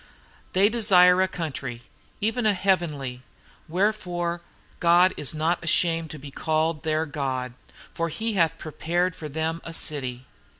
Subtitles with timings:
[0.53, 1.83] "'They desire a country,
[2.21, 3.21] even a heavenly:
[3.67, 4.41] wherefore
[4.79, 7.53] God is not ashamed to be called their God:
[7.93, 10.25] for He hath prepared for them a city.'